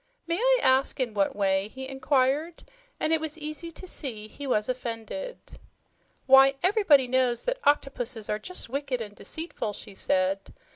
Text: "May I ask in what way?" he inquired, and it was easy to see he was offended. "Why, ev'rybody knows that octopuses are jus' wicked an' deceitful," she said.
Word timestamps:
"May 0.25 0.37
I 0.39 0.59
ask 0.63 0.99
in 0.99 1.13
what 1.13 1.35
way?" 1.35 1.67
he 1.67 1.87
inquired, 1.87 2.63
and 2.99 3.13
it 3.13 3.21
was 3.21 3.37
easy 3.37 3.69
to 3.73 3.85
see 3.85 4.27
he 4.27 4.47
was 4.47 4.67
offended. 4.67 5.59
"Why, 6.25 6.55
ev'rybody 6.63 7.07
knows 7.07 7.45
that 7.45 7.59
octopuses 7.65 8.27
are 8.27 8.39
jus' 8.39 8.67
wicked 8.67 8.99
an' 8.99 9.13
deceitful," 9.13 9.73
she 9.73 9.93
said. 9.93 10.55